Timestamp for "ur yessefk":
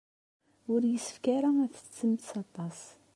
0.73-1.25